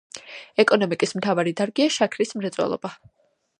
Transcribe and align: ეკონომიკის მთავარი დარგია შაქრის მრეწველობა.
ეკონომიკის 0.63 1.13
მთავარი 1.19 1.53
დარგია 1.61 1.93
შაქრის 1.99 2.35
მრეწველობა. 2.41 2.95